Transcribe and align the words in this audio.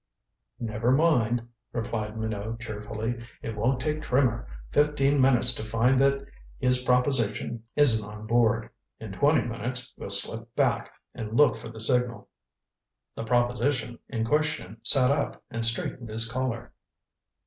"Never 0.59 0.89
mind," 0.89 1.47
replied 1.73 2.17
Minot 2.17 2.59
cheerfully. 2.59 3.23
"It 3.43 3.55
won't 3.55 3.79
take 3.79 4.01
Trimmer 4.01 4.47
fifteen 4.71 5.21
minutes 5.21 5.53
to 5.53 5.63
find 5.63 6.01
that 6.01 6.25
his 6.57 6.81
proposition 6.83 7.61
isn't 7.75 8.03
on 8.03 8.25
board. 8.25 8.71
In 8.99 9.11
twenty 9.11 9.41
minutes 9.47 9.93
we'll 9.97 10.09
slip 10.09 10.55
back 10.55 10.91
and 11.13 11.37
look 11.37 11.55
for 11.55 11.69
the 11.69 11.79
signal." 11.79 12.29
The 13.13 13.25
"proposition" 13.25 13.99
in 14.09 14.25
question 14.25 14.77
sat 14.81 15.11
up 15.11 15.43
and 15.51 15.63
straightened 15.63 16.09
his 16.09 16.27
collar. 16.27 16.71